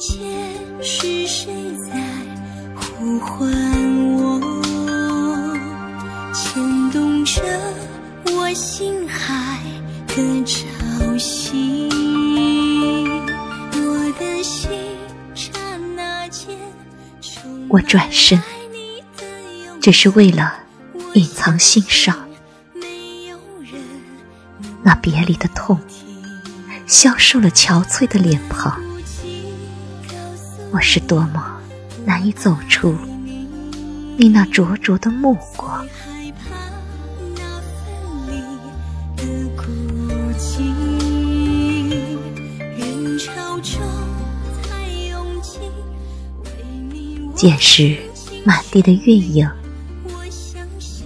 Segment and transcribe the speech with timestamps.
[0.00, 0.18] 切
[0.82, 1.92] 是谁在
[2.74, 3.46] 呼唤
[4.14, 4.40] 我？
[6.32, 7.42] 牵动着
[8.32, 9.60] 我心海
[10.08, 10.14] 的
[10.46, 10.56] 潮
[11.18, 11.90] 汐。
[13.74, 14.70] 我的心
[15.34, 15.52] 刹
[15.94, 16.56] 那间
[17.68, 18.42] 我转身
[19.82, 20.54] 只是为了
[21.12, 22.26] 隐藏心上
[22.72, 23.82] 没有人
[24.82, 25.78] 那别离的痛，
[26.86, 28.80] 消瘦了憔悴的脸庞。
[30.72, 31.60] 我是多么
[32.06, 32.94] 难以走出
[34.16, 35.78] 你那灼灼的目光。
[35.78, 36.54] 害怕
[37.34, 37.92] 那分
[38.28, 38.32] 离
[39.16, 39.24] 的
[39.56, 39.62] 孤
[40.38, 40.62] 寂，
[42.78, 43.80] 人潮中
[44.62, 45.58] 才涌起
[46.44, 46.48] 为
[46.88, 47.98] 你我捡拾
[48.44, 49.50] 满地的月影，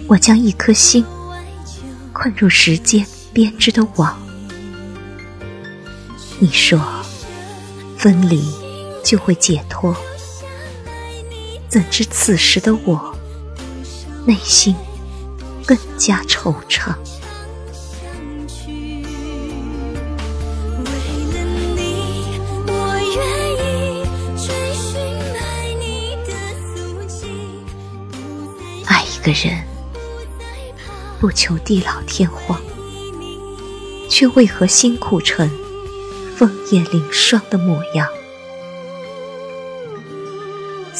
[0.07, 1.03] 我将一颗心
[2.13, 4.15] 困入时间编织的网。
[6.39, 6.79] 你说，
[7.97, 8.43] 分离
[9.05, 9.95] 就会解脱，
[11.69, 13.15] 怎知此时的我，
[14.25, 14.75] 内心
[15.63, 16.95] 更加惆怅。
[28.87, 29.63] 爱，一个人，
[31.19, 32.59] 不求地老天荒，
[34.09, 35.47] 却为何辛苦成
[36.35, 38.07] 枫叶凌霜的模样？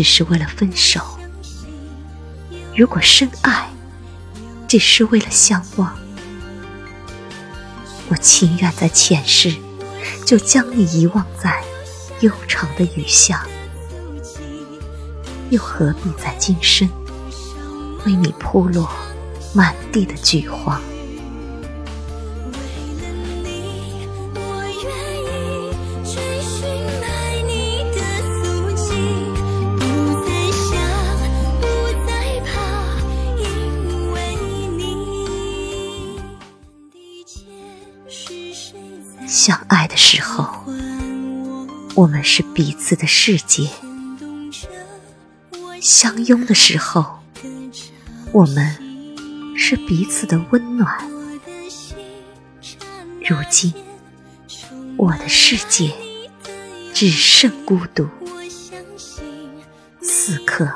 [0.00, 0.98] 只是为了分手，
[2.74, 3.68] 如果深爱
[4.66, 5.94] 只是为了相忘，
[8.08, 9.54] 我情愿在前世
[10.24, 11.62] 就将你遗忘在
[12.20, 13.46] 悠长的雨巷，
[15.50, 16.88] 又何必在今生
[18.06, 18.90] 为你铺落
[19.52, 20.80] 满地的菊花？
[39.26, 40.64] 相爱的时候，
[41.94, 42.06] 我？
[42.06, 43.68] 们是彼此的世界；
[45.80, 47.20] 相拥的时候，
[48.32, 48.76] 我们
[49.56, 51.08] 是彼此的温暖。
[53.24, 53.72] 如今，
[54.96, 55.94] 我的世界
[56.92, 58.08] 只剩孤独。
[60.02, 60.68] 此刻，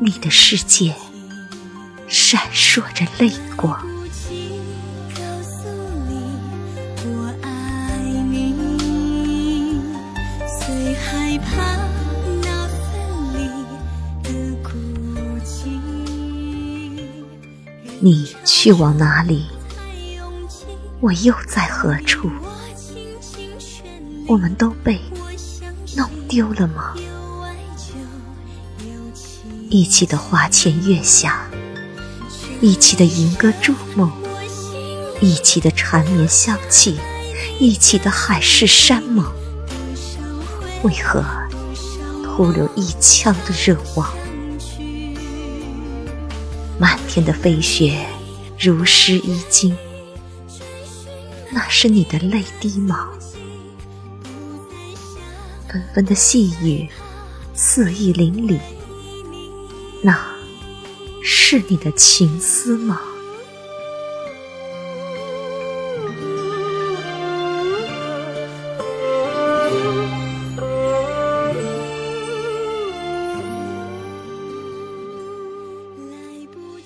[0.00, 0.94] 你的世界
[2.06, 3.89] 闪烁着泪光。
[18.02, 19.44] 你去往哪里，
[21.00, 22.30] 我又在何处？
[24.26, 24.98] 我，们都被
[25.94, 26.94] 弄丢了吗？
[29.68, 31.46] 一起的花前月下，
[32.62, 34.10] 一起的吟歌筑梦，
[35.20, 36.98] 一起的缠绵香气，
[37.58, 39.30] 一起的海誓山盟，
[40.84, 41.22] 为何
[42.24, 44.10] 徒留一腔的热望？
[46.80, 46.86] 去。
[46.86, 48.06] 漫天的飞雪
[48.58, 49.76] 如湿衣襟，
[51.50, 53.10] 那是你的泪滴吗？
[55.68, 56.88] 纷纷的细雨
[57.54, 58.58] 肆意淋漓，
[60.02, 60.18] 那
[61.22, 62.98] 是你的情思吗？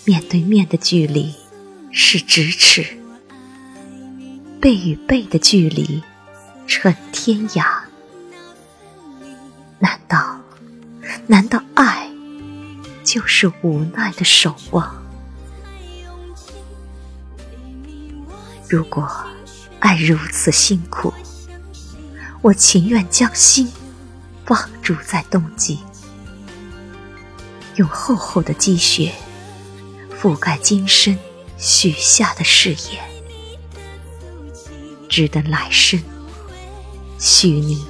[0.07, 1.35] 面对面的距离
[1.91, 2.85] 是咫尺，
[4.61, 6.03] 背与背的距离
[6.67, 7.65] 成天涯。
[9.79, 10.39] 难道，
[11.27, 12.11] 难道爱
[13.03, 15.03] 就是无奈的守望？
[18.69, 19.11] 如果
[19.81, 21.15] 爱如此辛苦，
[22.43, 23.73] 我情愿将心
[24.45, 25.79] 放逐在冬季，
[27.77, 29.11] 用厚厚的积雪
[30.25, 31.19] 覆盖今生
[31.59, 33.05] 许下的誓言，
[35.07, 36.03] 只等来生，
[37.19, 37.85] 许你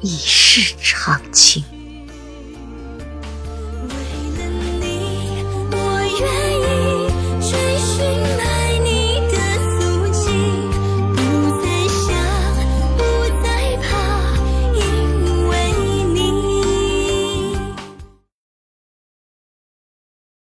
[0.00, 1.62] 一世长情。